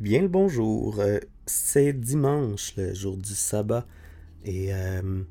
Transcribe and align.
Bien 0.00 0.22
le 0.22 0.28
bonjour. 0.28 1.00
Euh, 1.00 1.18
c'est 1.44 1.92
dimanche, 1.92 2.76
le 2.76 2.94
jour 2.94 3.16
du 3.16 3.34
sabbat, 3.34 3.84
et 4.44 4.72
euh, 4.72 5.24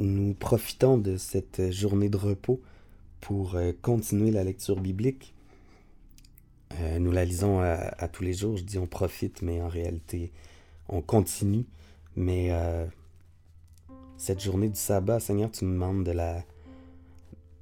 nous 0.00 0.34
profitons 0.34 0.98
de 0.98 1.16
cette 1.16 1.70
journée 1.70 2.08
de 2.08 2.16
repos 2.16 2.60
pour 3.20 3.54
euh, 3.54 3.70
continuer 3.82 4.32
la 4.32 4.42
lecture 4.42 4.80
biblique. 4.80 5.32
nous 6.98 7.12
la 7.12 7.24
lisons 7.24 7.60
à, 7.60 8.08
tous 8.08 8.24
les 8.24 8.32
jours. 8.32 8.56
Je 8.56 8.64
dis 8.64 8.78
on 8.78 8.88
profite, 8.88 9.42
mais 9.42 9.62
en 9.62 9.68
réalité, 9.68 10.32
on 10.88 11.00
continue. 11.00 11.66
Mais 12.16 12.50
cette 14.16 14.40
journée 14.40 14.68
du 14.68 14.80
sabbat, 14.80 15.20
Seigneur, 15.20 15.52
tu 15.52 15.64
nous 15.64 15.72
demandes 15.72 16.02
de 16.02 16.10
la, 16.10 16.42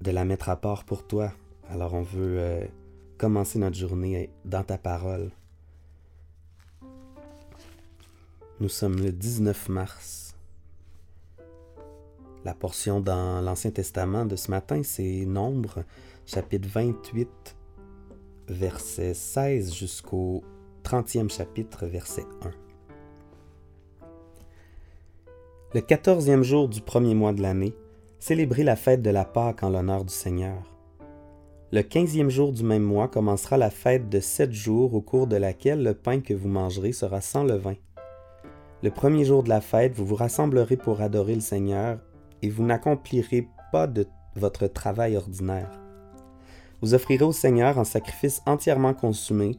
de 0.00 0.11
la 0.11 0.25
mettre 0.25 0.48
à 0.48 0.57
part 0.57 0.84
pour 0.84 1.07
toi. 1.07 1.30
Alors 1.69 1.93
on 1.93 2.03
veut 2.03 2.71
commencer 3.19 3.59
notre 3.59 3.77
journée 3.77 4.30
dans 4.46 4.64
ta 4.64 4.79
parole. 4.79 5.31
Nous 8.61 8.69
sommes 8.69 8.97
le 8.97 9.11
19 9.11 9.71
mars. 9.71 10.35
La 12.45 12.55
portion 12.55 13.01
dans 13.01 13.41
l'Ancien 13.41 13.71
Testament 13.71 14.27
de 14.27 14.37
ce 14.37 14.51
matin, 14.51 14.83
c'est 14.85 15.25
Nombre, 15.27 15.85
chapitre 16.27 16.69
28, 16.69 17.57
verset 18.49 19.15
16 19.15 19.75
jusqu'au 19.75 20.43
30e 20.85 21.31
chapitre, 21.31 21.87
verset 21.87 22.27
1. 22.43 22.51
Le 25.75 25.81
quatorzième 25.81 26.43
jour 26.43 26.69
du 26.69 26.83
premier 26.83 27.14
mois 27.14 27.33
de 27.33 27.41
l'année, 27.41 27.75
célébrez 28.19 28.64
la 28.64 28.77
fête 28.77 29.03
de 29.03 29.11
la 29.11 29.25
Pâque 29.25 29.63
en 29.63 29.71
l'honneur 29.71 30.05
du 30.05 30.13
Seigneur. 30.13 30.71
Le 31.73 31.83
quinzième 31.83 32.28
jour 32.28 32.53
du 32.53 32.64
même 32.64 32.83
mois 32.83 33.09
commencera 33.09 33.56
la 33.56 33.70
fête 33.70 34.11
de 34.11 34.20
sept 34.20 34.53
jours 34.53 34.92
au 34.95 35.00
cours 35.00 35.27
de 35.27 35.37
laquelle 35.37 35.83
le 35.83 35.95
pain 35.95 36.20
que 36.20 36.34
vous 36.34 36.48
mangerez 36.48 36.92
sera 36.92 37.22
sans 37.22 37.44
levain. 37.44 37.77
Le 38.83 38.91
premier 38.91 39.25
jour 39.25 39.44
de 39.44 39.48
la 39.48 39.61
fête, 39.61 39.94
vous 39.94 40.05
vous 40.05 40.16
rassemblerez 40.16 40.77
pour 40.77 41.00
adorer 41.02 41.36
le 41.36 41.41
Seigneur 41.41 41.98
et 42.42 42.50
vous 42.50 42.64
n'accomplirez 42.64 43.47
pas 43.70 43.86
de 43.86 44.08
votre 44.34 44.66
travail 44.66 45.16
ordinaire. 45.16 45.70
Vous 46.80 46.94
offrirez 46.94 47.25
au 47.25 47.30
Seigneur 47.30 47.78
un 47.78 47.84
sacrifice 47.84 48.42
entièrement 48.44 48.92
consumé, 48.92 49.56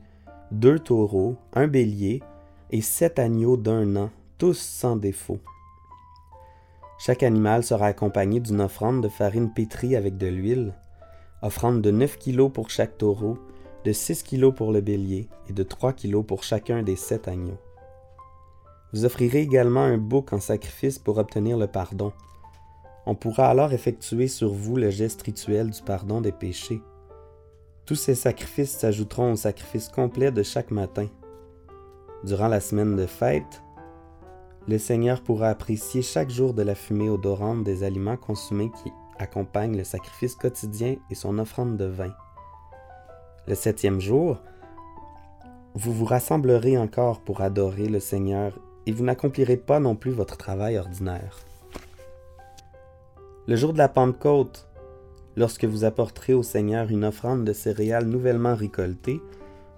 deux 0.51 0.77
taureaux, 0.77 1.37
un 1.53 1.67
bélier 1.67 2.21
et 2.69 2.81
sept 2.81 3.17
agneaux 3.17 3.55
d'un 3.55 3.95
an, 3.95 4.09
tous 4.37 4.59
sans 4.59 4.97
défaut. 4.97 5.39
Chaque 6.99 7.23
animal 7.23 7.63
sera 7.63 7.87
accompagné 7.87 8.41
d'une 8.41 8.59
offrande 8.59 9.01
de 9.01 9.07
farine 9.07 9.53
pétrie 9.53 9.95
avec 9.95 10.17
de 10.17 10.27
l'huile, 10.27 10.73
offrande 11.41 11.81
de 11.81 11.91
9 11.91 12.17
kilos 12.17 12.51
pour 12.51 12.69
chaque 12.69 12.97
taureau, 12.97 13.37
de 13.85 13.93
6 13.93 14.23
kilos 14.23 14.53
pour 14.53 14.73
le 14.73 14.81
bélier 14.81 15.29
et 15.47 15.53
de 15.53 15.63
3 15.63 15.93
kilos 15.93 16.25
pour 16.25 16.43
chacun 16.43 16.83
des 16.83 16.97
sept 16.97 17.29
agneaux. 17.29 17.59
Vous 18.93 19.05
offrirez 19.05 19.41
également 19.41 19.81
un 19.81 19.97
bouc 19.97 20.33
en 20.33 20.39
sacrifice 20.39 20.99
pour 20.99 21.17
obtenir 21.17 21.57
le 21.57 21.65
pardon. 21.65 22.13
On 23.07 23.15
pourra 23.15 23.47
alors 23.47 23.73
effectuer 23.73 24.27
sur 24.27 24.53
vous 24.53 24.75
le 24.77 24.91
geste 24.91 25.23
rituel 25.23 25.71
du 25.71 25.81
pardon 25.81 26.21
des 26.21 26.31
péchés. 26.31 26.81
Tous 27.85 27.95
ces 27.95 28.13
sacrifices 28.13 28.77
s'ajouteront 28.77 29.33
au 29.33 29.35
sacrifice 29.35 29.89
complet 29.89 30.31
de 30.31 30.43
chaque 30.43 30.69
matin. 30.69 31.07
Durant 32.23 32.47
la 32.47 32.59
semaine 32.59 32.95
de 32.95 33.07
fête, 33.07 33.63
le 34.67 34.77
Seigneur 34.77 35.21
pourra 35.21 35.49
apprécier 35.49 36.01
chaque 36.01 36.29
jour 36.29 36.53
de 36.53 36.61
la 36.61 36.75
fumée 36.75 37.09
odorante 37.09 37.63
des 37.63 37.83
aliments 37.83 38.15
consumés 38.15 38.71
qui 38.83 38.93
accompagnent 39.17 39.75
le 39.75 39.83
sacrifice 39.83 40.35
quotidien 40.35 40.95
et 41.09 41.15
son 41.15 41.39
offrande 41.39 41.77
de 41.77 41.85
vin. 41.85 42.13
Le 43.47 43.55
septième 43.55 43.99
jour, 43.99 44.39
vous 45.73 45.91
vous 45.91 46.05
rassemblerez 46.05 46.77
encore 46.77 47.21
pour 47.21 47.41
adorer 47.41 47.87
le 47.89 47.99
Seigneur 47.99 48.57
et 48.85 48.91
vous 48.91 49.03
n'accomplirez 49.03 49.57
pas 49.57 49.79
non 49.79 49.95
plus 49.95 50.11
votre 50.11 50.37
travail 50.37 50.77
ordinaire. 50.77 51.37
Le 53.47 53.55
jour 53.55 53.73
de 53.73 53.77
la 53.77 53.89
Pentecôte, 53.89 54.67
lorsque 55.35 55.65
vous 55.65 55.83
apporterez 55.83 56.33
au 56.33 56.43
Seigneur 56.43 56.89
une 56.89 57.03
offrande 57.05 57.43
de 57.43 57.53
céréales 57.53 58.05
nouvellement 58.05 58.55
récoltées, 58.55 59.21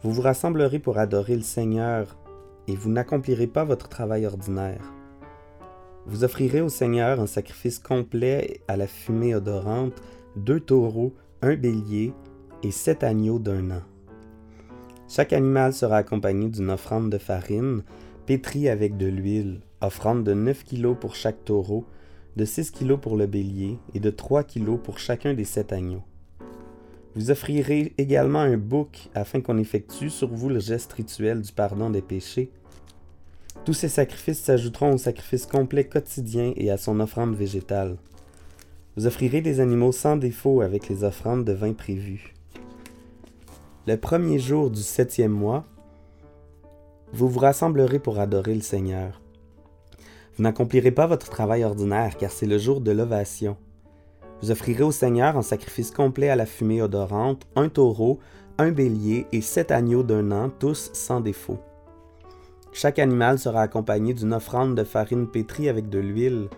vous 0.04 0.12
vous 0.12 0.22
rassemblerez 0.22 0.80
pour 0.80 0.98
adorer 0.98 1.36
le 1.36 1.42
Seigneur 1.42 2.16
et 2.68 2.76
vous 2.76 2.92
n'accomplirez 2.92 3.48
pas 3.48 3.64
votre 3.64 3.90
travail 3.90 4.26
ordinaire. 4.26 4.94
Vous 6.06 6.24
offrirez 6.24 6.62
au 6.62 6.70
Seigneur 6.70 7.20
un 7.20 7.26
sacrifice 7.26 7.80
complet 7.80 8.62
à 8.68 8.78
la 8.78 8.86
fumée 8.86 9.34
odorante, 9.34 10.02
deux 10.36 10.60
taureaux, 10.60 11.16
un 11.42 11.56
bélier 11.56 12.14
et 12.62 12.72
sept 12.72 13.04
agneaux 13.04 13.40
d'un 13.40 13.72
an. 13.72 13.82
Chaque 15.08 15.34
animal 15.34 15.74
sera 15.74 15.98
accompagné 15.98 16.50
d'une 16.50 16.70
offrande 16.70 17.10
de 17.10 17.18
farine, 17.18 17.84
pétri 18.26 18.70
avec 18.70 18.98
de 18.98 19.06
l'huile, 19.06 19.60
offrande 19.82 20.24
de 20.24 20.34
9 20.34 20.64
kilos 20.64 20.98
pour 21.00 21.16
chaque 21.16 21.46
taureau, 21.46 21.86
de 22.36 22.46
6 22.46 22.72
kilos 22.72 23.00
pour 23.00 23.16
le 23.16 23.28
bélier 23.28 23.78
et 23.94 24.00
de 24.00 24.10
3 24.10 24.44
kilos 24.44 24.80
pour 24.84 25.00
chacun 25.00 25.34
des 25.34 25.46
sept 25.46 25.72
agneaux. 25.72 26.04
Vous 27.16 27.32
offrirez 27.32 27.94
également 27.98 28.40
un 28.40 28.58
bouc 28.58 29.10
afin 29.14 29.40
qu'on 29.40 29.58
effectue 29.58 30.10
sur 30.10 30.28
vous 30.28 30.50
le 30.50 30.60
geste 30.60 30.92
rituel 30.94 31.42
du 31.42 31.54
pardon 31.54 31.90
des 31.90 32.02
péchés. 32.02 32.50
Tous 33.64 33.74
ces 33.74 33.88
sacrifices 33.88 34.42
s'ajouteront 34.42 34.94
au 34.94 34.98
sacrifice 34.98 35.46
complet 35.46 35.86
quotidien 35.86 36.52
et 36.58 36.70
à 36.72 36.78
son 36.78 37.00
offrande 37.00 37.36
végétale. 37.36 37.96
Vous 38.98 39.08
offrirez 39.08 39.42
des 39.42 39.60
animaux 39.60 39.94
sans 39.94 40.18
défaut 40.18 40.62
avec 40.62 40.90
les 40.90 41.04
offrandes 41.04 41.46
de 41.46 41.54
vin 41.54 41.74
prévues. 41.74 42.34
Le 43.88 43.98
premier 43.98 44.40
jour 44.40 44.70
du 44.70 44.82
septième 44.82 45.32
mois, 45.32 45.66
vous 47.16 47.30
vous 47.30 47.40
rassemblerez 47.40 48.00
pour 48.00 48.20
adorer 48.20 48.54
le 48.54 48.62
Seigneur. 48.62 49.22
Vous 50.36 50.44
n'accomplirez 50.44 50.92
pas 50.92 51.08
votre 51.08 51.30
travail 51.30 51.64
ordinaire, 51.64 52.18
car 52.18 52.30
c'est 52.30 52.46
le 52.46 52.58
jour 52.58 52.82
de 52.82 52.92
l'ovation. 52.92 53.56
Vous 54.42 54.52
offrirez 54.52 54.84
au 54.84 54.92
Seigneur 54.92 55.38
un 55.38 55.42
sacrifice 55.42 55.92
complet 55.92 56.28
à 56.28 56.36
la 56.36 56.46
fumée 56.46 56.82
odorante, 56.82 57.48
un 57.56 57.70
taureau, 57.70 58.20
un 58.58 58.72
bélier 58.72 59.28
et 59.32 59.40
sept 59.40 59.72
agneaux 59.72 60.04
d'un 60.04 60.30
an, 60.34 60.52
tous 60.60 60.90
sans 60.92 61.22
défaut. 61.22 61.58
Chaque 62.74 63.00
animal 63.00 63.40
sera 63.40 63.62
accompagné 63.62 64.14
d'une 64.14 64.34
offrande 64.34 64.76
de 64.76 64.84
farine 64.84 65.28
pétrie 65.28 65.70
avec 65.70 65.88
de 65.88 66.00
l'huile, 66.00 66.50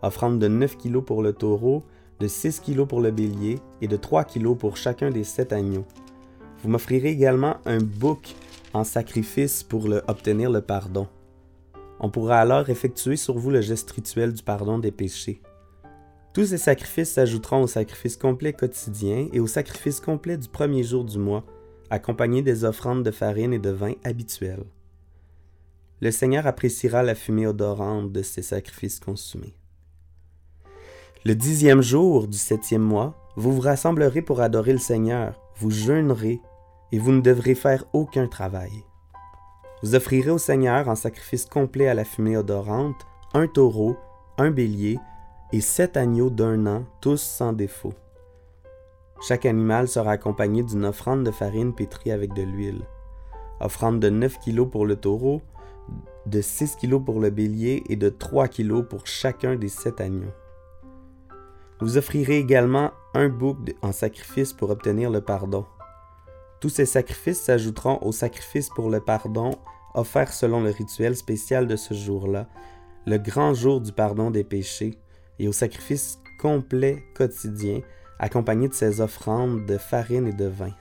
offrande 0.00 0.38
de 0.38 0.48
9 0.48 0.78
kilos 0.78 1.04
pour 1.04 1.22
le 1.22 1.34
taureau, 1.34 1.82
de 2.20 2.26
6 2.26 2.60
kilos 2.60 2.88
pour 2.88 3.02
le 3.02 3.10
bélier 3.10 3.58
et 3.82 3.86
de 3.86 3.96
3 3.98 4.24
kilos 4.24 4.56
pour 4.56 4.78
chacun 4.78 5.10
des 5.10 5.24
sept 5.24 5.52
agneaux. 5.52 5.84
Vous 6.62 6.70
m'offrirez 6.70 7.10
également 7.10 7.56
un 7.66 7.80
bouc 7.82 8.34
en 8.76 8.84
sacrifice 8.84 9.62
pour 9.62 9.88
obtenir 10.06 10.50
le 10.50 10.60
pardon. 10.60 11.08
On 11.98 12.10
pourra 12.10 12.38
alors 12.38 12.68
effectuer 12.68 13.16
sur 13.16 13.38
vous 13.38 13.50
le 13.50 13.62
geste 13.62 13.90
rituel 13.90 14.34
du 14.34 14.42
pardon 14.42 14.78
des 14.78 14.92
péchés. 14.92 15.40
Tous 16.34 16.46
ces 16.46 16.58
sacrifices 16.58 17.12
s'ajouteront 17.12 17.62
au 17.62 17.66
sacrifice 17.66 18.18
complet 18.18 18.52
quotidien 18.52 19.28
et 19.32 19.40
au 19.40 19.46
sacrifice 19.46 20.00
complet 20.00 20.36
du 20.36 20.48
premier 20.48 20.82
jour 20.82 21.04
du 21.04 21.18
mois, 21.18 21.44
accompagnés 21.88 22.42
des 22.42 22.64
offrandes 22.64 23.02
de 23.02 23.10
farine 23.10 23.54
et 23.54 23.58
de 23.58 23.70
vin 23.70 23.94
habituelles. 24.04 24.66
Le 26.02 26.10
Seigneur 26.10 26.46
appréciera 26.46 27.02
la 27.02 27.14
fumée 27.14 27.46
odorante 27.46 28.12
de 28.12 28.20
ces 28.20 28.42
sacrifices 28.42 29.00
consumés. 29.00 29.54
Le 31.24 31.34
dixième 31.34 31.80
jour 31.80 32.28
du 32.28 32.36
septième 32.36 32.82
mois, 32.82 33.16
vous 33.36 33.54
vous 33.54 33.62
rassemblerez 33.62 34.20
pour 34.20 34.42
adorer 34.42 34.72
le 34.72 34.78
Seigneur, 34.78 35.40
vous 35.56 35.70
jeûnerez 35.70 36.42
et 36.92 36.98
vous 36.98 37.12
ne 37.12 37.20
devrez 37.20 37.54
faire 37.54 37.84
aucun 37.92 38.26
travail. 38.28 38.84
Vous 39.82 39.94
offrirez 39.94 40.30
au 40.30 40.38
Seigneur 40.38 40.88
un 40.88 40.94
sacrifice 40.94 41.44
complet 41.44 41.88
à 41.88 41.94
la 41.94 42.04
fumée 42.04 42.36
odorante, 42.36 43.06
un 43.34 43.46
taureau, 43.46 43.96
un 44.38 44.50
bélier 44.50 44.98
et 45.52 45.60
sept 45.60 45.96
agneaux 45.96 46.30
d'un 46.30 46.66
an, 46.66 46.84
tous 47.00 47.20
sans 47.20 47.52
défaut. 47.52 47.94
Chaque 49.20 49.46
animal 49.46 49.88
sera 49.88 50.12
accompagné 50.12 50.62
d'une 50.62 50.84
offrande 50.84 51.24
de 51.24 51.30
farine 51.30 51.74
pétrie 51.74 52.10
avec 52.10 52.34
de 52.34 52.42
l'huile. 52.42 52.82
Offrande 53.60 54.00
de 54.00 54.10
9 54.10 54.38
kilos 54.40 54.68
pour 54.70 54.86
le 54.86 54.96
taureau, 54.96 55.40
de 56.26 56.40
6 56.40 56.76
kilos 56.76 57.02
pour 57.04 57.20
le 57.20 57.30
bélier 57.30 57.82
et 57.88 57.96
de 57.96 58.08
3 58.08 58.48
kilos 58.48 58.84
pour 58.88 59.06
chacun 59.06 59.56
des 59.56 59.68
sept 59.68 60.00
agneaux. 60.00 60.32
Vous 61.80 61.98
offrirez 61.98 62.38
également 62.38 62.92
un 63.14 63.28
bouc 63.28 63.56
en 63.82 63.92
sacrifice 63.92 64.52
pour 64.52 64.70
obtenir 64.70 65.10
le 65.10 65.20
pardon. 65.20 65.66
Tous 66.60 66.68
ces 66.68 66.86
sacrifices 66.86 67.42
s'ajouteront 67.42 67.98
aux 68.02 68.12
sacrifices 68.12 68.70
pour 68.70 68.90
le 68.90 69.00
pardon 69.00 69.52
offerts 69.94 70.32
selon 70.32 70.60
le 70.60 70.70
rituel 70.70 71.16
spécial 71.16 71.66
de 71.66 71.76
ce 71.76 71.94
jour-là, 71.94 72.46
le 73.06 73.18
grand 73.18 73.54
jour 73.54 73.80
du 73.80 73.92
pardon 73.92 74.30
des 74.30 74.44
péchés, 74.44 74.98
et 75.38 75.48
aux 75.48 75.52
sacrifices 75.52 76.18
complets 76.38 77.02
quotidiens 77.14 77.80
accompagnés 78.18 78.68
de 78.68 78.74
ces 78.74 79.00
offrandes 79.00 79.66
de 79.66 79.78
farine 79.78 80.26
et 80.26 80.32
de 80.32 80.46
vin. 80.46 80.72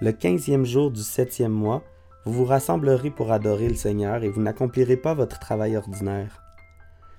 Le 0.00 0.12
quinzième 0.12 0.64
jour 0.64 0.90
du 0.90 1.02
septième 1.02 1.52
mois, 1.52 1.82
vous 2.24 2.32
vous 2.32 2.44
rassemblerez 2.44 3.10
pour 3.10 3.32
adorer 3.32 3.68
le 3.68 3.74
Seigneur 3.74 4.24
et 4.24 4.30
vous 4.30 4.40
n'accomplirez 4.40 4.96
pas 4.96 5.14
votre 5.14 5.38
travail 5.38 5.76
ordinaire. 5.76 6.42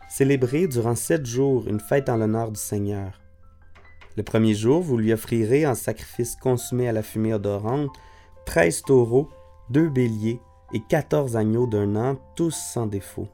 Célébrez 0.09 0.67
durant 0.67 0.95
sept 0.95 1.25
jours 1.25 1.67
une 1.67 1.79
fête 1.79 2.09
en 2.09 2.17
l'honneur 2.17 2.51
du 2.51 2.59
Seigneur. 2.59 3.21
Le 4.17 4.23
premier 4.23 4.53
jour, 4.53 4.81
vous 4.81 4.97
lui 4.97 5.13
offrirez 5.13 5.65
en 5.65 5.75
sacrifice 5.75 6.35
consumé 6.35 6.89
à 6.89 6.91
la 6.91 7.01
fumée 7.01 7.33
odorante 7.33 7.89
treize 8.45 8.81
taureaux, 8.81 9.29
deux 9.69 9.89
béliers 9.89 10.41
et 10.73 10.81
quatorze 10.81 11.37
agneaux 11.37 11.67
d'un 11.67 11.95
an, 11.95 12.17
tous 12.35 12.55
sans 12.55 12.87
défaut. 12.87 13.27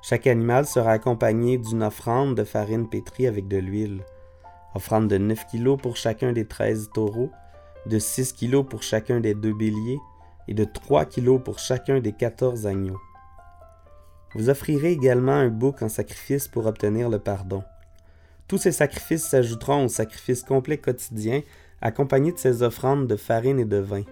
Chaque 0.00 0.26
animal 0.26 0.66
sera 0.66 0.92
accompagné 0.92 1.58
d'une 1.58 1.82
offrande 1.82 2.34
de 2.34 2.44
farine 2.44 2.88
pétrie 2.88 3.26
avec 3.26 3.48
de 3.48 3.58
l'huile, 3.58 4.04
offrande 4.74 5.08
de 5.08 5.18
9 5.18 5.46
kilos 5.46 5.78
pour 5.80 5.96
chacun 5.96 6.32
des 6.32 6.46
treize 6.46 6.88
taureaux, 6.94 7.30
de 7.86 7.98
6 7.98 8.32
kilos 8.32 8.64
pour 8.66 8.82
chacun 8.82 9.20
des 9.20 9.34
deux 9.34 9.54
béliers 9.54 9.98
et 10.46 10.54
de 10.54 10.64
3 10.64 11.04
kilos 11.04 11.42
pour 11.44 11.58
chacun 11.58 12.00
des 12.00 12.12
quatorze 12.12 12.66
agneaux. 12.66 13.00
Vous 14.34 14.48
offrirez 14.50 14.92
également 14.92 15.32
un 15.32 15.48
bouc 15.48 15.82
en 15.82 15.88
sacrifice 15.88 16.48
pour 16.48 16.66
obtenir 16.66 17.08
le 17.08 17.18
pardon. 17.18 17.64
Tous 18.48 18.56
ces 18.56 18.72
sacrifices 18.72 19.26
s'ajouteront 19.28 19.84
au 19.84 19.88
sacrifice 19.88 20.42
complet 20.42 20.78
quotidien 20.78 21.42
accompagné 21.82 22.32
de 22.32 22.38
ces 22.38 22.62
offrandes 22.62 23.06
de 23.06 23.16
farine 23.16 23.60
et 23.60 23.66
de 23.66 23.76
vin. 23.76 24.02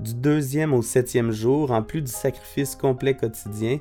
Du 0.00 0.14
deuxième 0.14 0.72
au 0.72 0.80
septième 0.80 1.30
jour, 1.30 1.70
en 1.70 1.82
plus 1.82 2.00
du 2.00 2.10
sacrifice 2.10 2.74
complet 2.74 3.14
quotidien, 3.14 3.80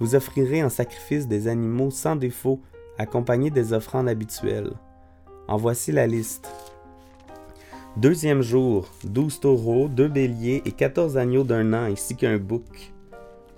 vous 0.00 0.16
offrirez 0.16 0.64
en 0.64 0.68
sacrifice 0.68 1.28
des 1.28 1.46
animaux 1.46 1.90
sans 1.90 2.16
défaut, 2.16 2.60
accompagnés 2.98 3.50
des 3.50 3.72
offrandes 3.72 4.08
habituelles. 4.08 4.72
En 5.46 5.56
voici 5.56 5.92
la 5.92 6.08
liste. 6.08 6.50
Deuxième 7.96 8.42
jour, 8.42 8.88
douze 9.04 9.38
taureaux, 9.38 9.88
deux 9.88 10.08
béliers 10.08 10.62
et 10.64 10.72
quatorze 10.72 11.16
agneaux 11.16 11.44
d'un 11.44 11.72
an 11.72 11.84
ainsi 11.84 12.16
qu'un 12.16 12.38
bouc. 12.38 12.92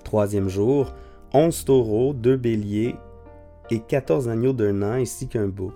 Troisième 0.04 0.48
jour, 0.48 0.92
onze 1.32 1.64
taureaux, 1.64 2.12
deux 2.12 2.36
béliers 2.36 2.94
et 3.70 3.80
quatorze 3.80 4.28
agneaux 4.28 4.52
d'un 4.52 4.82
an 4.82 4.92
ainsi 4.92 5.28
qu'un 5.28 5.48
bouc. 5.48 5.74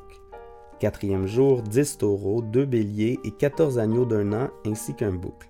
Quatrième 0.81 1.27
jour, 1.27 1.63
dix 1.63 1.97
taureaux, 1.99 2.43
deux 2.43 2.67
béliers 2.67 3.19
et 3.25 3.31
quatorze 3.31 3.79
agneaux 3.79 4.05
d'un 4.05 4.33
an 4.33 4.51
ainsi 4.67 4.95
qu'un 4.95 5.13
bouc. 5.13 5.49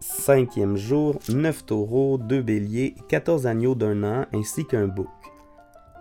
Cinquième 0.00 0.76
jour, 0.76 1.18
neuf 1.28 1.64
taureaux, 1.66 2.18
deux 2.18 2.42
béliers 2.42 2.94
et 2.96 3.02
quatorze 3.08 3.46
agneaux 3.46 3.74
d'un 3.74 4.02
an 4.02 4.26
ainsi 4.32 4.64
qu'un 4.64 4.86
bouc. 4.86 5.08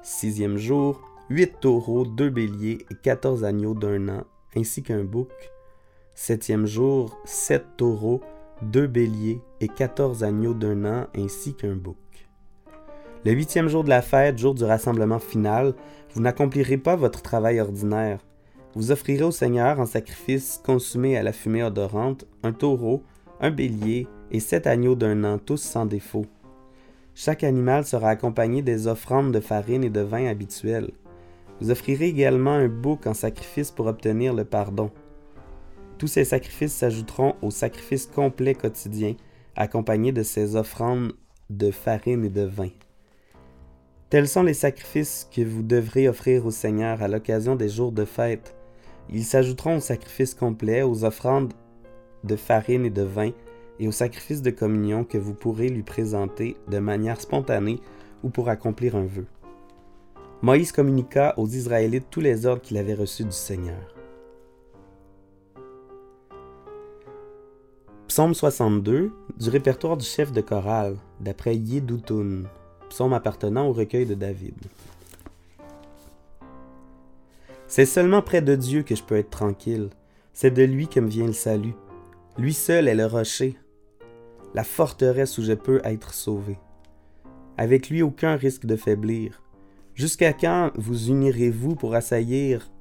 Sixième 0.04 0.58
jour, 0.58 1.02
huit 1.30 1.60
taureaux, 1.60 2.06
deux 2.06 2.30
béliers 2.30 2.80
et 2.90 2.96
quatorze 2.96 3.44
agneaux 3.44 3.74
d'un 3.74 4.08
an 4.10 4.24
ainsi 4.56 4.84
qu'un 4.84 5.04
bouc. 5.04 5.30
Septième 6.16 6.66
jour, 6.66 7.18
sept 7.26 7.66
taureaux, 7.78 8.22
deux 8.62 8.88
béliers 8.88 9.42
et 9.62 9.68
quatorze 9.68 10.24
agneaux 10.24 10.54
d'un 10.54 10.86
an 10.86 11.08
ainsi 11.16 11.54
qu'un 11.54 11.76
bouc. 11.76 11.98
Le 13.26 13.34
huitième 13.34 13.68
jour 13.68 13.84
de 13.84 13.90
la 13.90 14.02
fête, 14.02 14.38
jour 14.38 14.56
du 14.56 14.64
rassemblement 14.64 15.20
final, 15.20 15.74
vous 16.14 16.22
n'accomplirez 16.22 16.78
pas 16.78 16.96
votre 16.96 17.22
travail 17.22 17.60
ordinaire. 17.60 18.20
Vous 18.76 18.92
offrirez 18.92 19.24
au 19.24 19.32
Seigneur 19.32 19.82
en 19.82 19.86
sacrifice 19.86 20.62
consumé 20.66 21.18
à 21.18 21.24
la 21.24 21.34
fumée 21.34 21.64
odorante 21.64 22.26
un 22.44 22.54
taureau, 22.54 23.04
un 23.42 23.52
bélier 23.52 24.08
et 24.32 24.40
sept 24.40 24.68
agneaux 24.68 24.96
d'un 24.96 25.26
an, 25.26 25.38
tous 25.38 25.62
sans 25.62 25.86
défaut. 25.86 26.28
Chaque 27.14 27.44
animal 27.44 27.86
sera 27.86 28.10
accompagné 28.10 28.62
des 28.62 28.88
offrandes 28.88 29.34
de 29.34 29.42
farine 29.42 29.84
et 29.84 29.90
de 29.90 30.00
vin 30.00 30.26
habituelles. 30.28 30.92
Vous 31.60 31.72
offrirez 31.72 32.08
également 32.08 32.54
un 32.54 32.70
bouc 32.70 33.06
en 33.06 33.14
sacrifice 33.14 33.72
pour 33.72 33.88
obtenir 33.88 34.34
le 34.34 34.46
pardon. 34.46 34.92
Tous 35.98 36.08
ces 36.08 36.24
sacrifices 36.24 36.74
s'ajouteront 36.74 37.36
au 37.42 37.52
sacrifice 37.52 38.06
complet 38.06 38.56
quotidien, 38.56 39.16
accompagné 39.58 40.14
de 40.14 40.24
ces 40.24 40.56
offrandes 40.56 41.12
de 41.50 41.70
farine 41.70 42.24
et 42.24 42.30
de 42.30 42.44
vin. 42.44 42.70
Tels 44.10 44.28
sont 44.28 44.42
les 44.42 44.56
sacrifices 44.56 45.30
que 45.32 45.42
vous 45.42 45.62
devrez 45.62 46.10
offrir 46.10 46.44
au 46.48 46.52
Seigneur 46.52 47.04
à 47.04 47.08
l'occasion 47.08 47.56
des 47.56 47.70
jours 47.70 47.92
de 47.92 48.06
fête. 48.06 48.56
Ils 49.12 49.24
s'ajouteront 49.24 49.78
aux 49.78 49.82
sacrifices 49.82 50.34
complets, 50.34 50.82
aux 50.82 51.04
offrandes 51.04 51.54
de 52.24 52.36
farine 52.36 52.86
et 52.86 52.90
de 52.90 53.04
vin, 53.04 53.30
et 53.80 53.88
aux 53.88 53.92
sacrifices 53.92 54.42
de 54.42 54.50
communion 54.50 55.04
que 55.04 55.20
vous 55.20 55.36
pourrez 55.36 55.70
lui 55.70 55.84
présenter 55.84 56.58
de 56.68 56.80
manière 56.80 57.22
spontanée 57.22 57.80
ou 58.24 58.30
pour 58.30 58.50
accomplir 58.50 58.96
un 58.96 59.06
vœu. 59.06 59.28
Moïse 60.42 60.72
communiqua 60.72 61.36
aux 61.38 61.48
Israélites 61.48 62.08
tous 62.10 62.22
les 62.22 62.48
ordres 62.48 62.64
qu'il 62.64 62.78
avait 62.78 62.96
reçus 62.96 63.26
du 63.26 63.32
Seigneur. 63.32 63.94
Psaume 68.08 68.34
62 68.34 69.12
du 69.38 69.50
répertoire 69.50 69.98
du 69.98 70.06
chef 70.06 70.32
de 70.32 70.42
chorale, 70.42 70.98
d'après 71.22 71.56
Yedutun, 71.56 72.46
psaume 72.90 73.14
appartenant 73.14 73.68
au 73.68 73.74
recueil 73.74 74.06
de 74.06 74.16
David. 74.16 74.56
C'est 77.68 77.86
seulement 77.86 78.22
près 78.22 78.42
de 78.42 78.56
Dieu 78.56 78.82
que 78.82 78.96
je 78.96 79.04
peux 79.04 79.18
être 79.18 79.30
tranquille. 79.30 79.90
C'est 80.34 80.52
de 80.52 80.64
lui 80.64 80.88
que 80.88 81.00
me 81.00 81.08
vient 81.08 81.28
le 81.28 81.34
salut. 81.34 81.76
Lui 82.38 82.54
seul 82.54 82.88
est 82.88 82.96
le 82.96 83.06
rocher, 83.06 83.58
la 84.54 84.64
forteresse 84.64 85.38
où 85.38 85.44
je 85.44 85.54
peux 85.54 85.82
être 85.84 86.14
sauvé. 86.14 86.58
Avec 87.58 87.90
lui, 87.90 88.02
aucun 88.02 88.36
risque 88.38 88.66
de 88.66 88.76
faiblir. 88.76 89.44
Jusqu'à 89.94 90.34
quand 90.34 90.72
vous 90.76 91.10
unirez-vous 91.10 91.76
pour 91.76 91.94
assaillir 91.94 92.72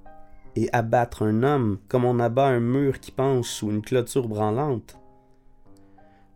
et 0.55 0.71
abattre 0.73 1.23
un 1.23 1.43
homme 1.43 1.79
comme 1.89 2.05
on 2.05 2.21
abat 2.21 2.47
un 2.47 2.61
mur 2.61 3.01
qui 3.01 3.11
penche 3.11 3.63
ou 3.63 3.71
une 3.71 3.83
clôture 3.83 4.29
branlante? 4.29 4.97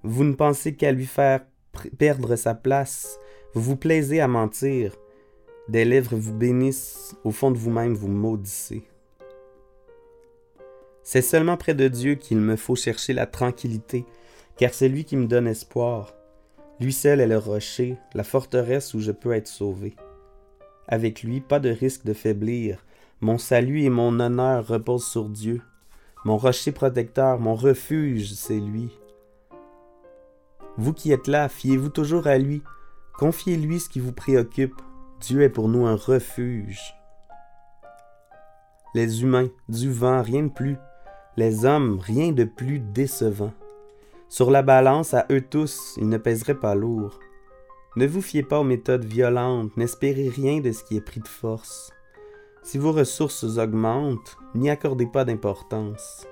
Vous 0.03 0.25
ne 0.25 0.35
pensez 0.35 0.75
qu'à 0.75 0.91
lui 0.91 1.07
faire 1.07 1.41
perdre 1.99 2.37
sa 2.37 2.55
place 2.55 3.19
vous 3.55 3.61
vous 3.61 3.77
plaisez 3.77 4.21
à 4.21 4.29
mentir. 4.29 4.97
Des 5.69 5.85
lèvres 5.85 6.17
vous 6.17 6.33
bénissent, 6.33 7.15
au 7.23 7.31
fond 7.31 7.51
de 7.51 7.59
vous-même 7.59 7.95
vous 7.95 8.09
maudissez. 8.09 8.83
C'est 11.03 11.23
seulement 11.23 11.57
près 11.57 11.75
de 11.75 11.89
Dieu 11.89 12.15
qu'il 12.15 12.39
me 12.39 12.57
faut 12.57 12.77
chercher 12.77 13.13
la 13.13 13.27
tranquillité, 13.27 14.07
car 14.57 14.73
c'est 14.73 14.89
lui 14.89 15.05
qui 15.05 15.17
me 15.17 15.27
donne 15.27 15.47
espoir. 15.47 16.15
Lui 16.81 16.93
seul 16.93 17.21
est 17.21 17.27
le 17.27 17.39
rocher, 17.39 17.97
la 18.15 18.25
forteresse 18.25 18.95
où 18.95 19.01
je 19.01 19.13
peux 19.13 19.33
être 19.33 19.49
sauvé. 19.49 19.95
Avec 20.89 21.23
lui, 21.23 21.41
pas 21.41 21.61
de 21.61 21.71
risque 21.71 22.05
de 22.05 22.15
faiblir. 22.15 22.85
Mon 23.21 23.39
salut 23.39 23.83
et 23.83 23.91
mon 23.91 24.19
honneur 24.19 24.67
reposent 24.67 25.07
sur 25.07 25.29
Dieu. 25.29 25.61
Mon 26.25 26.39
rocher 26.39 26.73
protecteur, 26.73 27.39
mon 27.39 27.55
refuge, 27.55 28.33
c'est 28.33 28.59
lui. 28.61 28.91
Vous 30.79 30.93
qui 30.93 31.13
êtes 31.13 31.27
là, 31.27 31.49
fiez-vous 31.49 31.91
toujours 31.91 32.27
à 32.27 32.39
lui, 32.39 32.63
Confiez-lui 33.19 33.81
ce 33.81 33.89
qui 33.89 34.01
vous 34.01 34.13
préoccupe. 34.13 34.81
Dieu 35.21 35.43
est 35.43 35.49
pour 35.49 35.69
nous 35.69 35.87
un 35.87 35.97
refuge. 35.97 36.95
Les 38.95 39.23
humains, 39.23 39.49
du 39.69 39.91
vent, 39.91 40.23
rien 40.23 40.45
de 40.45 40.51
plus. 40.51 40.77
Les 41.37 41.65
hommes, 41.65 41.99
rien 42.01 42.33
de 42.33 42.45
plus 42.45 42.79
décevant. 42.81 43.53
Sur 44.29 44.51
la 44.51 44.63
balance, 44.63 45.15
à 45.15 45.27
eux 45.31 45.41
tous, 45.41 45.95
ils 45.99 46.09
ne 46.09 46.19
pèseraient 46.19 46.59
pas 46.59 46.75
lourd. 46.75 47.19
Ne 47.97 48.07
vous 48.07 48.23
fiez 48.23 48.43
pas 48.43 48.61
aux 48.61 48.65
méthodes 48.65 49.05
violentes, 49.05 49.77
n'espérez 49.77 50.31
rien 50.31 50.61
de 50.61 50.73
ce 50.73 50.83
qui 50.83 50.97
est 50.97 51.03
pris 51.03 51.21
de 51.21 51.29
force. 51.29 51.93
Si 52.63 52.79
vos 52.79 52.93
ressources 52.93 53.45
augmentent, 53.59 54.39
n'y 54.55 54.71
accordez 54.71 55.07
pas 55.07 55.27
d'importance. 55.27 56.27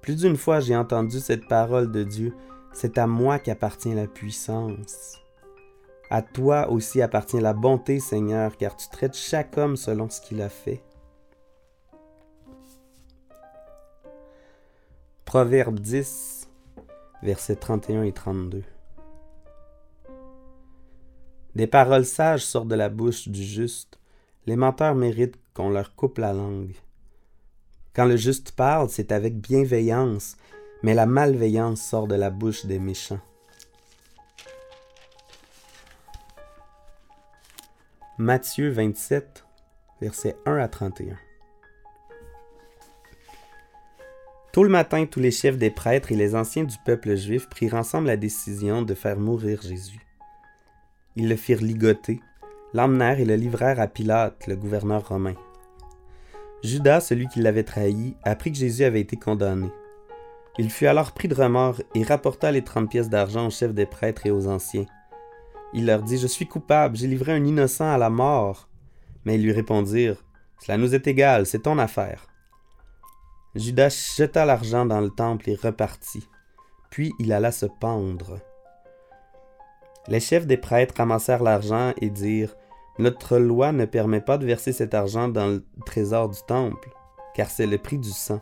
Plus 0.00 0.14
d'une 0.16 0.36
fois 0.36 0.60
j'ai 0.60 0.76
entendu 0.76 1.18
cette 1.18 1.48
parole 1.48 1.90
de 1.90 2.04
Dieu, 2.04 2.34
c'est 2.72 2.98
à 2.98 3.08
moi 3.08 3.40
qu'appartient 3.40 3.92
la 3.92 4.06
puissance. 4.06 5.19
À 6.12 6.22
toi 6.22 6.68
aussi 6.70 7.00
appartient 7.02 7.38
la 7.38 7.52
bonté, 7.52 8.00
Seigneur, 8.00 8.56
car 8.56 8.76
tu 8.76 8.88
traites 8.88 9.14
chaque 9.14 9.56
homme 9.56 9.76
selon 9.76 10.10
ce 10.10 10.20
qu'il 10.20 10.42
a 10.42 10.48
fait. 10.48 10.82
Proverbe 15.24 15.78
10, 15.78 16.48
versets 17.22 17.54
31 17.54 18.02
et 18.02 18.12
32. 18.12 18.64
Des 21.54 21.68
paroles 21.68 22.04
sages 22.04 22.44
sortent 22.44 22.66
de 22.66 22.74
la 22.74 22.88
bouche 22.88 23.28
du 23.28 23.44
juste. 23.44 24.00
Les 24.46 24.56
menteurs 24.56 24.96
méritent 24.96 25.38
qu'on 25.54 25.70
leur 25.70 25.94
coupe 25.94 26.18
la 26.18 26.32
langue. 26.32 26.74
Quand 27.94 28.04
le 28.04 28.16
juste 28.16 28.52
parle, 28.52 28.88
c'est 28.88 29.12
avec 29.12 29.36
bienveillance, 29.36 30.36
mais 30.82 30.94
la 30.94 31.06
malveillance 31.06 31.80
sort 31.80 32.08
de 32.08 32.16
la 32.16 32.30
bouche 32.30 32.66
des 32.66 32.80
méchants. 32.80 33.20
Matthieu 38.22 38.68
27, 38.68 39.46
versets 40.02 40.36
1 40.44 40.58
à 40.58 40.68
31. 40.68 41.16
Tôt 44.52 44.62
le 44.62 44.68
matin, 44.68 45.06
tous 45.06 45.20
les 45.20 45.30
chefs 45.30 45.56
des 45.56 45.70
prêtres 45.70 46.12
et 46.12 46.16
les 46.16 46.34
anciens 46.34 46.64
du 46.64 46.76
peuple 46.84 47.16
juif 47.16 47.48
prirent 47.48 47.76
ensemble 47.76 48.08
la 48.08 48.18
décision 48.18 48.82
de 48.82 48.92
faire 48.92 49.18
mourir 49.18 49.62
Jésus. 49.62 50.06
Ils 51.16 51.30
le 51.30 51.36
firent 51.36 51.62
ligoter, 51.62 52.20
l'emmenèrent 52.74 53.20
et 53.20 53.24
le 53.24 53.36
livrèrent 53.36 53.80
à 53.80 53.86
Pilate, 53.86 54.46
le 54.48 54.56
gouverneur 54.56 55.08
romain. 55.08 55.36
Judas, 56.62 57.00
celui 57.00 57.26
qui 57.26 57.40
l'avait 57.40 57.64
trahi, 57.64 58.16
apprit 58.22 58.52
que 58.52 58.58
Jésus 58.58 58.84
avait 58.84 59.00
été 59.00 59.16
condamné. 59.16 59.70
Il 60.58 60.68
fut 60.68 60.88
alors 60.88 61.12
pris 61.12 61.28
de 61.28 61.34
remords 61.34 61.80
et 61.94 62.02
rapporta 62.02 62.52
les 62.52 62.64
trente 62.64 62.90
pièces 62.90 63.08
d'argent 63.08 63.46
aux 63.46 63.50
chefs 63.50 63.72
des 63.72 63.86
prêtres 63.86 64.26
et 64.26 64.30
aux 64.30 64.46
anciens. 64.46 64.84
Il 65.72 65.86
leur 65.86 66.02
dit, 66.02 66.18
Je 66.18 66.26
suis 66.26 66.46
coupable, 66.46 66.96
j'ai 66.96 67.06
livré 67.06 67.32
un 67.32 67.44
innocent 67.44 67.90
à 67.90 67.98
la 67.98 68.10
mort. 68.10 68.68
Mais 69.24 69.36
ils 69.36 69.42
lui 69.42 69.52
répondirent, 69.52 70.24
Cela 70.60 70.78
nous 70.78 70.94
est 70.94 71.06
égal, 71.06 71.46
c'est 71.46 71.60
ton 71.60 71.78
affaire. 71.78 72.26
Judas 73.54 74.14
jeta 74.16 74.44
l'argent 74.44 74.86
dans 74.86 75.00
le 75.00 75.10
temple 75.10 75.50
et 75.50 75.56
repartit. 75.56 76.28
puis 76.90 77.12
il 77.18 77.32
alla 77.32 77.52
se 77.52 77.66
pendre. 77.66 78.38
Les 80.08 80.20
chefs 80.20 80.46
des 80.46 80.56
prêtres 80.56 80.94
ramassèrent 80.96 81.42
l'argent 81.42 81.92
et 82.00 82.10
dirent 82.10 82.54
Notre 82.98 83.38
loi 83.38 83.72
ne 83.72 83.84
permet 83.84 84.20
pas 84.20 84.38
de 84.38 84.46
verser 84.46 84.72
cet 84.72 84.94
argent 84.94 85.28
dans 85.28 85.46
le 85.46 85.64
trésor 85.84 86.28
du 86.28 86.38
temple, 86.46 86.90
car 87.34 87.50
c'est 87.50 87.66
le 87.66 87.78
prix 87.78 87.98
du 87.98 88.10
sang. 88.10 88.40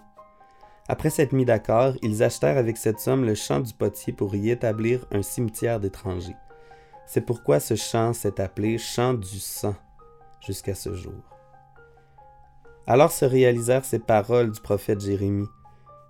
Après 0.89 1.11
s'être 1.11 1.33
mis 1.33 1.45
d'accord, 1.45 1.95
ils 2.03 2.23
achetèrent 2.23 2.57
avec 2.57 2.79
cette 2.79 3.01
somme 3.01 3.25
le 3.25 3.35
champ 3.35 3.61
du 3.61 3.75
potier 3.75 4.13
pour 4.13 4.35
y 4.35 4.51
établir 4.51 5.07
un 5.11 5.23
cimetière 5.23 5.81
d'étrangers. 5.81 6.37
C'est 7.09 7.23
pourquoi 7.23 7.59
ce 7.59 7.75
champ 7.75 8.13
s'est 8.13 8.39
appelé 8.39 8.77
champ 8.77 9.15
du 9.15 9.39
sang 9.39 9.75
jusqu'à 10.47 10.75
ce 10.75 10.93
jour. 10.93 11.15
Alors 12.87 13.11
se 13.11 13.25
réalisèrent 13.25 13.87
ces 13.87 13.99
paroles 13.99 14.53
du 14.53 14.61
prophète 14.61 15.01
Jérémie. 15.01 15.49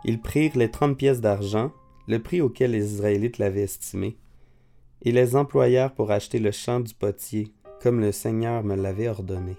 Ils 0.05 0.21
prirent 0.21 0.57
les 0.57 0.73
trente 0.73 0.99
pièces 0.99 1.21
d'argent, 1.21 1.71
le 2.09 2.21
prix 2.21 2.41
auquel 2.41 2.73
les 2.73 2.95
Israélites 2.95 3.39
l'avaient 3.39 3.63
estimé, 3.63 4.19
et 5.03 5.13
les 5.13 5.37
employèrent 5.37 5.95
pour 5.95 6.11
acheter 6.11 6.41
le 6.41 6.51
champ 6.51 6.81
du 6.81 6.95
potier, 6.95 7.53
comme 7.81 8.01
le 8.01 8.11
Seigneur 8.11 8.65
me 8.65 8.75
l'avait 8.75 9.09
ordonné. 9.09 9.57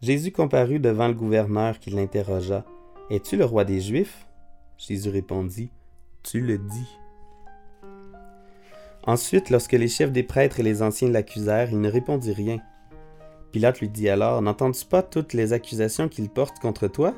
Jésus 0.00 0.32
comparut 0.32 0.80
devant 0.80 1.08
le 1.08 1.14
gouverneur 1.14 1.78
qui 1.78 1.90
l'interrogea. 1.90 2.64
Es-tu 3.10 3.36
le 3.36 3.44
roi 3.44 3.66
des 3.66 3.82
Juifs? 3.82 4.26
Jésus 4.78 5.10
répondit, 5.10 5.70
Tu 6.22 6.40
le 6.40 6.56
dis. 6.56 6.98
Ensuite, 9.04 9.50
lorsque 9.50 9.72
les 9.72 9.88
chefs 9.88 10.12
des 10.12 10.22
prêtres 10.22 10.60
et 10.60 10.62
les 10.62 10.82
anciens 10.82 11.10
l'accusèrent, 11.10 11.70
il 11.72 11.80
ne 11.80 11.90
répondit 11.90 12.32
rien. 12.32 12.58
Pilate 13.50 13.80
lui 13.80 13.88
dit 13.88 14.08
alors, 14.08 14.40
N'entends-tu 14.42 14.86
pas 14.86 15.02
toutes 15.02 15.32
les 15.32 15.52
accusations 15.52 16.08
qu'il 16.08 16.30
porte 16.30 16.60
contre 16.60 16.86
toi? 16.86 17.14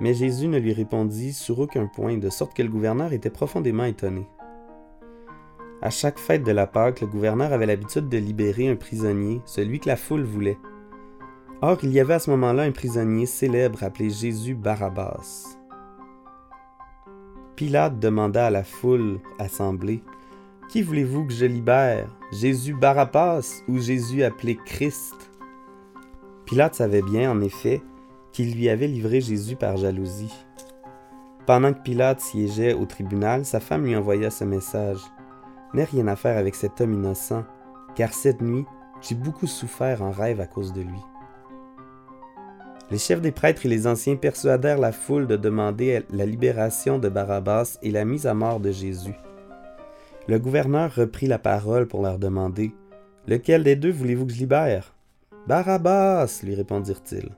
Mais 0.00 0.14
Jésus 0.14 0.46
ne 0.46 0.58
lui 0.58 0.72
répondit 0.72 1.32
sur 1.32 1.58
aucun 1.58 1.86
point, 1.86 2.18
de 2.18 2.28
sorte 2.30 2.54
que 2.54 2.62
le 2.62 2.68
gouverneur 2.68 3.12
était 3.12 3.30
profondément 3.30 3.84
étonné. 3.84 4.28
À 5.80 5.90
chaque 5.90 6.18
fête 6.18 6.44
de 6.44 6.52
la 6.52 6.66
Pâque, 6.66 7.00
le 7.00 7.06
gouverneur 7.06 7.52
avait 7.52 7.66
l'habitude 7.66 8.08
de 8.08 8.18
libérer 8.18 8.68
un 8.68 8.76
prisonnier, 8.76 9.40
celui 9.46 9.80
que 9.80 9.88
la 9.88 9.96
foule 9.96 10.24
voulait. 10.24 10.58
Or, 11.62 11.78
il 11.82 11.92
y 11.92 11.98
avait 11.98 12.14
à 12.14 12.18
ce 12.18 12.30
moment-là 12.30 12.64
un 12.64 12.72
prisonnier 12.72 13.26
célèbre 13.26 13.82
appelé 13.82 14.10
Jésus 14.10 14.54
Barabbas. 14.54 15.56
Pilate 17.56 17.98
demanda 17.98 18.46
à 18.46 18.50
la 18.50 18.62
foule 18.62 19.18
assemblée 19.40 20.02
Qui 20.68 20.82
voulez-vous 20.82 21.24
que 21.24 21.32
je 21.32 21.46
libère? 21.46 22.14
Jésus 22.30 22.74
Barabbas 22.74 23.62
ou 23.68 23.78
Jésus 23.78 24.22
appelé 24.22 24.58
Christ? 24.66 25.14
Pilate 26.44 26.74
savait 26.74 27.00
bien, 27.00 27.32
en 27.32 27.40
effet, 27.40 27.80
qu'il 28.32 28.54
lui 28.54 28.68
avait 28.68 28.86
livré 28.86 29.22
Jésus 29.22 29.56
par 29.56 29.78
jalousie. 29.78 30.34
Pendant 31.46 31.72
que 31.72 31.80
Pilate 31.80 32.20
siégeait 32.20 32.74
au 32.74 32.84
tribunal, 32.84 33.46
sa 33.46 33.60
femme 33.60 33.86
lui 33.86 33.96
envoya 33.96 34.30
ce 34.30 34.44
message 34.44 34.98
N'aie 35.72 35.84
rien 35.84 36.06
à 36.06 36.16
faire 36.16 36.36
avec 36.36 36.54
cet 36.54 36.82
homme 36.82 36.92
innocent, 36.92 37.44
car 37.94 38.12
cette 38.12 38.42
nuit, 38.42 38.66
j'ai 39.00 39.14
beaucoup 39.14 39.46
souffert 39.46 40.02
en 40.02 40.10
rêve 40.10 40.40
à 40.42 40.46
cause 40.46 40.74
de 40.74 40.82
lui. 40.82 41.00
Les 42.90 42.98
chefs 42.98 43.22
des 43.22 43.32
prêtres 43.32 43.64
et 43.64 43.70
les 43.70 43.86
anciens 43.86 44.16
persuadèrent 44.16 44.78
la 44.78 44.92
foule 44.92 45.26
de 45.26 45.36
demander 45.36 46.02
la 46.10 46.26
libération 46.26 46.98
de 46.98 47.08
Barabbas 47.08 47.78
et 47.82 47.90
la 47.90 48.04
mise 48.04 48.26
à 48.26 48.34
mort 48.34 48.60
de 48.60 48.70
Jésus. 48.70 49.14
Le 50.28 50.38
gouverneur 50.38 50.94
reprit 50.94 51.26
la 51.26 51.38
parole 51.38 51.88
pour 51.88 52.02
leur 52.02 52.18
demander 52.18 52.72
Lequel 53.26 53.64
des 53.64 53.76
deux 53.76 53.90
voulez-vous 53.90 54.26
que 54.26 54.32
je 54.32 54.38
libère 54.38 54.94
Barabbas, 55.46 56.40
lui 56.42 56.54
répondirent-ils. 56.54 57.30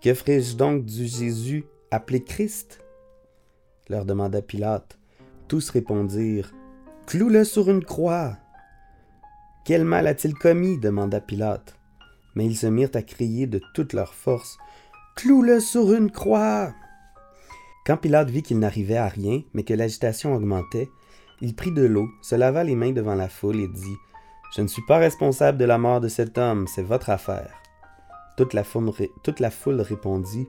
Que 0.00 0.14
ferai-je 0.14 0.56
donc 0.56 0.84
du 0.84 1.06
Jésus 1.06 1.64
appelé 1.90 2.22
Christ 2.22 2.80
leur 3.90 4.06
demanda 4.06 4.40
Pilate. 4.40 4.98
Tous 5.46 5.68
répondirent 5.68 6.54
Cloue-le 7.06 7.44
sur 7.44 7.68
une 7.68 7.84
croix. 7.84 8.38
Quel 9.66 9.84
mal 9.84 10.06
a-t-il 10.06 10.34
commis 10.34 10.78
demanda 10.78 11.20
Pilate 11.20 11.76
mais 12.34 12.46
ils 12.46 12.56
se 12.56 12.66
mirent 12.66 12.90
à 12.94 13.02
crier 13.02 13.46
de 13.46 13.60
toute 13.74 13.92
leur 13.92 14.14
force 14.14 14.58
Cloue-le 15.16 15.60
sur 15.60 15.92
une 15.92 16.10
croix 16.10 16.72
Quand 17.86 17.96
Pilate 17.96 18.30
vit 18.30 18.42
qu'il 18.42 18.58
n'arrivait 18.58 18.96
à 18.96 19.08
rien, 19.08 19.42
mais 19.52 19.62
que 19.62 19.74
l'agitation 19.74 20.34
augmentait, 20.34 20.88
il 21.40 21.54
prit 21.54 21.72
de 21.72 21.84
l'eau, 21.84 22.08
se 22.22 22.34
lava 22.34 22.64
les 22.64 22.74
mains 22.74 22.92
devant 22.92 23.14
la 23.14 23.28
foule 23.28 23.60
et 23.60 23.68
dit 23.68 23.96
Je 24.56 24.62
ne 24.62 24.66
suis 24.66 24.84
pas 24.86 24.98
responsable 24.98 25.58
de 25.58 25.64
la 25.64 25.78
mort 25.78 26.00
de 26.00 26.08
cet 26.08 26.38
homme, 26.38 26.66
c'est 26.66 26.82
votre 26.82 27.10
affaire. 27.10 27.54
Toute 28.36 28.52
la, 28.52 28.64
foule, 28.64 29.80
répondit 29.80 30.48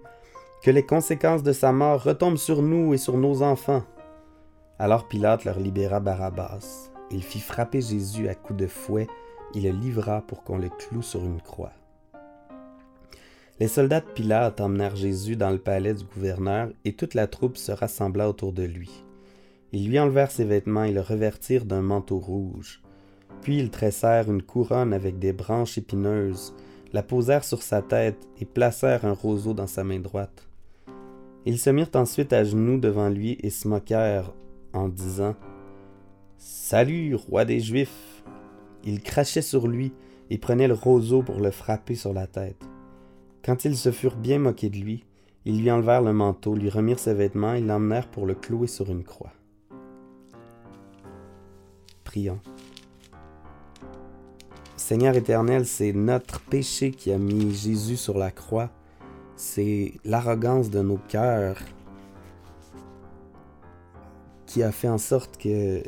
Que 0.63 0.72
les 0.72 0.86
conséquences 0.86 1.44
de 1.44 1.54
sa 1.54 1.72
mort 1.72 2.04
retombent 2.04 2.38
sur 2.38 2.62
nous 2.62 2.94
et 2.94 2.98
sur 2.98 3.18
nos 3.18 3.42
enfants. 3.44 3.84
Alors 4.80 5.08
Pilate 5.08 5.46
leur 5.46 5.60
libéra 5.60 6.00
Barabbas. 6.00 6.89
Il 7.12 7.24
fit 7.24 7.39
frapper 7.39 7.82
Jésus 7.82 8.27
à 8.27 8.36
coups 8.36 8.60
de 8.60 8.68
fouet 8.68 9.08
il 9.56 9.63
le 9.63 9.70
livra 9.70 10.22
pour 10.22 10.44
qu'on 10.44 10.58
le 10.58 10.70
cloue 10.70 11.01
sur 11.01 11.24
une 11.24 11.42
croix. 11.42 11.72
Les 13.60 13.70
soldats 13.70 14.01
de 14.01 14.06
Pilate 14.06 14.60
emmenèrent 14.60 14.98
Jésus 14.98 15.38
dans 15.38 15.50
le 15.50 15.60
palais 15.60 15.94
du 15.94 16.04
gouverneur 16.04 16.70
et 16.84 16.94
toute 16.94 17.13
la 17.13 17.27
troupe 17.27 17.56
se 17.56 17.72
rassembla 17.72 18.27
autour 18.27 18.51
de 18.51 18.63
lui. 18.63 19.04
Ils 19.72 19.89
lui 19.89 20.00
enlevèrent 20.00 20.31
ses 20.31 20.45
vêtements 20.45 20.84
et 20.84 20.91
le 20.91 21.01
revêtirent 21.01 21.65
d'un 21.65 21.81
manteau 21.81 22.17
rouge. 22.17 22.81
Puis 23.41 23.57
ils 23.57 23.69
tressèrent 23.69 24.29
une 24.29 24.41
couronne 24.41 24.93
avec 24.93 25.19
des 25.19 25.34
branches 25.34 25.77
épineuses, 25.77 26.53
la 26.93 27.03
posèrent 27.03 27.43
sur 27.43 27.62
sa 27.62 27.81
tête 27.81 28.27
et 28.39 28.45
placèrent 28.45 29.05
un 29.05 29.13
roseau 29.13 29.53
dans 29.53 29.67
sa 29.67 29.84
main 29.84 30.00
droite. 30.00 30.48
Ils 31.45 31.60
se 31.60 31.69
mirent 31.69 31.91
ensuite 31.95 32.34
à 32.34 32.43
genoux 32.43 32.79
devant 32.79 33.10
lui 33.10 33.38
et 33.41 33.50
se 33.50 33.67
moquèrent 33.67 34.34
en 34.74 34.88
disant 34.88 35.36
Salut, 36.38 37.15
roi 37.15 37.45
des 37.45 37.60
Juifs 37.60 38.15
ils 38.86 39.01
crachaient 39.01 39.41
sur 39.41 39.67
lui 39.67 39.91
et 40.29 40.38
prenaient 40.38 40.67
le 40.67 40.75
roseau 40.75 41.24
pour 41.24 41.39
le 41.39 41.51
frapper 41.51 41.95
sur 41.95 42.13
la 42.13 42.27
tête. 42.27 42.63
Quand 43.43 43.65
ils 43.65 43.77
se 43.77 43.91
furent 43.91 44.15
bien 44.15 44.39
moqués 44.39 44.69
de 44.69 44.77
lui, 44.77 45.03
ils 45.43 45.62
lui 45.62 45.69
enlevèrent 45.72 46.01
le 46.01 46.13
manteau, 46.13 46.55
lui 46.55 46.69
remirent 46.69 47.00
ses 47.00 47.13
vêtements 47.13 47.53
et 47.53 47.62
l'emmenèrent 47.62 48.07
pour 48.07 48.25
le 48.25 48.36
clouer 48.36 48.67
sur 48.67 48.89
une 48.89 49.03
croix. 49.03 49.34
Seigneur 54.77 55.15
éternel, 55.15 55.65
c'est 55.65 55.93
notre 55.93 56.39
péché 56.41 56.91
qui 56.91 57.12
a 57.12 57.17
mis 57.17 57.53
Jésus 57.53 57.98
sur 57.98 58.17
la 58.17 58.31
croix. 58.31 58.72
C'est 59.36 59.93
l'arrogance 60.05 60.69
de 60.69 60.81
nos 60.81 60.98
cœurs 60.98 61.60
qui 64.45 64.63
a 64.63 64.72
fait 64.72 64.88
en 64.88 64.98
sorte 64.98 65.38
que 65.38 65.84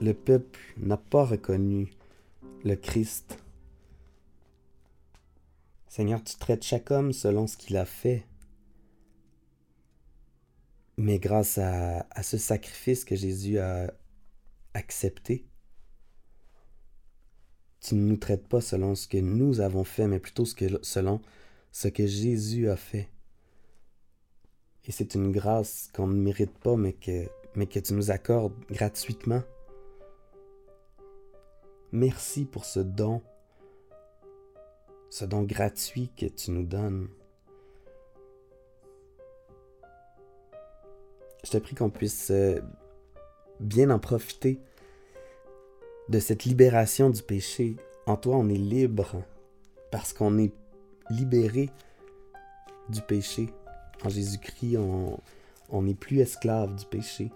le 0.00 0.14
peuple 0.14 0.58
n'a 0.78 0.96
pas 0.96 1.24
reconnu 1.24 1.92
le 2.64 2.74
Christ. 2.74 3.38
Seigneur, 5.88 6.22
tu 6.24 6.36
traites 6.36 6.64
chaque 6.64 6.90
homme 6.90 7.12
selon 7.12 7.46
ce 7.46 7.56
qu'il 7.56 7.76
a 7.76 7.84
fait. 7.84 8.26
Mais 10.96 11.18
grâce 11.18 11.58
à, 11.58 12.04
ce 12.22 12.38
sacrifice 12.38 13.04
que 13.04 13.16
Jésus 13.16 13.58
a 13.58 13.92
accepté, 14.74 15.49
tu 17.80 17.94
ne 17.94 18.06
nous 18.06 18.16
traites 18.16 18.46
pas 18.46 18.60
selon 18.60 18.94
ce 18.94 19.08
que 19.08 19.18
nous 19.18 19.60
avons 19.60 19.84
fait, 19.84 20.06
mais 20.06 20.18
plutôt 20.18 20.44
selon 20.44 21.20
ce 21.72 21.88
que 21.88 22.06
Jésus 22.06 22.68
a 22.68 22.76
fait. 22.76 23.08
Et 24.86 24.92
c'est 24.92 25.14
une 25.14 25.32
grâce 25.32 25.88
qu'on 25.94 26.06
ne 26.06 26.20
mérite 26.20 26.56
pas, 26.58 26.76
mais 26.76 26.92
que, 26.92 27.26
mais 27.54 27.66
que 27.66 27.78
tu 27.78 27.94
nous 27.94 28.10
accordes 28.10 28.54
gratuitement. 28.70 29.42
Merci 31.92 32.44
pour 32.44 32.64
ce 32.64 32.80
don, 32.80 33.22
ce 35.08 35.24
don 35.24 35.42
gratuit 35.42 36.10
que 36.16 36.26
tu 36.26 36.50
nous 36.50 36.64
donnes. 36.64 37.08
Je 41.44 41.50
te 41.50 41.58
prie 41.58 41.74
qu'on 41.74 41.90
puisse 41.90 42.30
euh, 42.30 42.60
bien 43.60 43.90
en 43.90 43.98
profiter 43.98 44.60
de 46.10 46.18
cette 46.18 46.44
libération 46.44 47.08
du 47.08 47.22
péché. 47.22 47.76
En 48.06 48.16
toi, 48.16 48.36
on 48.36 48.48
est 48.48 48.54
libre 48.54 49.22
parce 49.92 50.12
qu'on 50.12 50.38
est 50.38 50.52
libéré 51.08 51.70
du 52.88 53.00
péché. 53.00 53.48
En 54.04 54.08
Jésus-Christ, 54.08 54.76
on 54.76 55.82
n'est 55.82 55.94
plus 55.94 56.18
esclave 56.18 56.74
du 56.74 56.84
péché. 56.84 57.30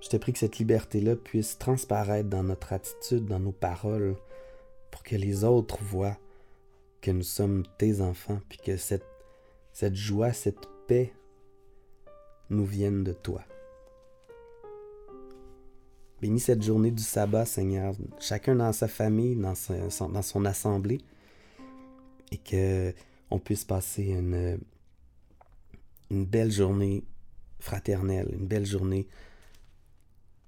Je 0.00 0.08
te 0.08 0.16
prie 0.16 0.32
que 0.32 0.40
cette 0.40 0.58
liberté-là 0.58 1.14
puisse 1.14 1.58
transparaître 1.58 2.28
dans 2.28 2.42
notre 2.42 2.72
attitude, 2.72 3.26
dans 3.26 3.38
nos 3.38 3.52
paroles, 3.52 4.16
pour 4.90 5.04
que 5.04 5.14
les 5.14 5.44
autres 5.44 5.78
voient 5.80 6.18
que 7.00 7.12
nous 7.12 7.22
sommes 7.22 7.62
tes 7.78 8.00
enfants, 8.00 8.40
puis 8.48 8.58
que 8.58 8.76
cette, 8.76 9.06
cette 9.72 9.94
joie, 9.94 10.32
cette 10.32 10.66
paix 10.88 11.12
nous 12.50 12.64
viennent 12.64 13.04
de 13.04 13.12
toi. 13.12 13.42
Bénis 16.22 16.38
cette 16.38 16.62
journée 16.62 16.92
du 16.92 17.02
sabbat, 17.02 17.44
Seigneur, 17.44 17.96
chacun 18.20 18.54
dans 18.54 18.72
sa 18.72 18.86
famille, 18.86 19.34
dans 19.34 19.56
son, 19.56 20.44
assemblée, 20.44 21.00
et 22.30 22.38
que 22.38 22.94
on 23.28 23.40
puisse 23.40 23.64
passer 23.64 24.04
une, 24.04 24.60
une 26.12 26.24
belle 26.24 26.52
journée 26.52 27.02
fraternelle, 27.58 28.28
une 28.38 28.46
belle 28.46 28.66
journée 28.66 29.08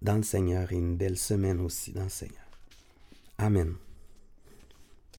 dans 0.00 0.14
le 0.14 0.23
Seigneur 0.23 0.71
et 0.71 0.76
une 0.76 0.95
belle 0.95 1.19
semaine 1.19 1.61
aussi 1.61 1.90
dans 1.90 2.04
le 2.04 2.09
Seigneur. 2.09 2.47
Amen. 3.38 3.75